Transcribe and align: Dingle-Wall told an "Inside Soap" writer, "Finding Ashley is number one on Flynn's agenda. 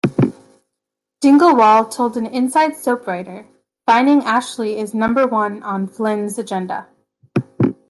Dingle-Wall 1.21 1.85
told 1.85 2.17
an 2.17 2.25
"Inside 2.25 2.75
Soap" 2.75 3.05
writer, 3.05 3.45
"Finding 3.85 4.23
Ashley 4.23 4.79
is 4.79 4.95
number 4.95 5.27
one 5.27 5.61
on 5.61 5.85
Flynn's 5.85 6.39
agenda. 6.39 6.87